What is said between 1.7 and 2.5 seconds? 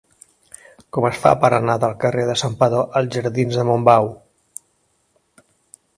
del carrer de